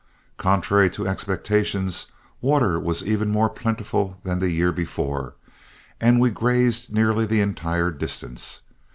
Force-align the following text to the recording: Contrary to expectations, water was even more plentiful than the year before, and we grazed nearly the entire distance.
Contrary 0.37 0.89
to 0.89 1.07
expectations, 1.07 2.07
water 2.41 2.79
was 2.79 3.03
even 3.03 3.29
more 3.29 3.49
plentiful 3.49 4.17
than 4.23 4.39
the 4.39 4.49
year 4.49 4.71
before, 4.71 5.35
and 5.99 6.19
we 6.19 6.31
grazed 6.31 6.91
nearly 6.91 7.27
the 7.27 7.39
entire 7.39 7.91
distance. 7.91 8.63